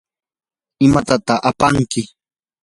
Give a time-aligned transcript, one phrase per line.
[0.85, 2.01] ¿imatataq apanki?